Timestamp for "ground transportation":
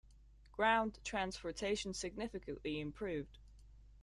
0.53-1.93